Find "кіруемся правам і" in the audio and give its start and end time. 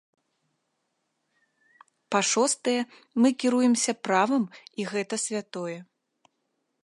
3.43-4.91